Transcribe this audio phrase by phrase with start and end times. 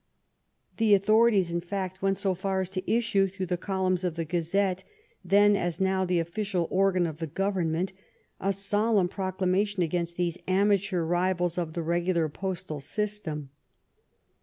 [0.77, 4.25] The authorities, in fact, went so far as to issue through the columns of the
[4.25, 4.83] Gazette,
[5.23, 7.93] then as now the official organ of the government,
[8.39, 13.51] a solemn procla mation against these amateur rivals of the regular postal system.